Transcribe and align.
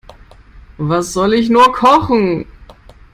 Was 0.79 1.13
soll 1.13 1.33
ich 1.35 1.51
nur 1.51 1.73
kochen? 1.73 2.47